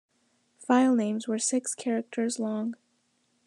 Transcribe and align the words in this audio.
Filenames 0.67 1.27
were 1.27 1.37
six 1.37 1.75
characters 1.75 2.39
long. 2.39 2.73